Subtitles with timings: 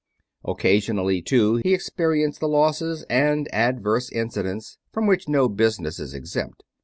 [0.43, 6.63] Occasionally, too, he experienced the losses and adverse incidents from which no business is exempt.